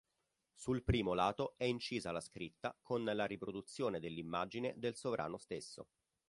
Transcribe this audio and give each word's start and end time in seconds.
Sul 0.55 0.81
primo 0.83 1.13
lato 1.13 1.53
è 1.57 1.65
incisa 1.65 2.11
la 2.11 2.21
scritta 2.21 2.75
con 2.81 3.03
la 3.03 3.25
riproduzione 3.25 3.99
dell'immagine 3.99 4.73
del 4.75 4.95
sovrano 4.95 5.37
stesso. 5.37 5.89